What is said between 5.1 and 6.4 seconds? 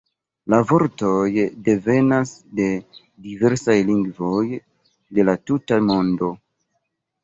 la tuta mondo.